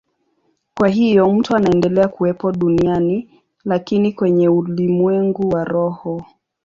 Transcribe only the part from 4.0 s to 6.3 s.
kwenye ulimwengu wa roho.